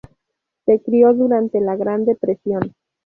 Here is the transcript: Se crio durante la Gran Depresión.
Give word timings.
Se 0.65 0.81
crio 0.81 1.13
durante 1.13 1.61
la 1.61 1.75
Gran 1.75 2.05
Depresión. 2.05 2.73